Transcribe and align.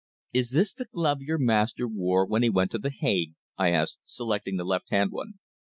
"Is 0.33 0.49
this 0.49 0.73
the 0.73 0.85
glove 0.85 1.21
your 1.21 1.37
master 1.37 1.87
wore 1.87 2.25
when 2.25 2.41
he 2.41 2.49
went 2.49 2.71
to 2.71 2.79
The 2.79 2.89
Hague?" 2.89 3.35
I 3.55 3.69
asked, 3.69 3.99
selecting 4.03 4.57
the 4.57 4.63
left 4.65 4.89
hand 4.89 5.11
one. 5.11 5.35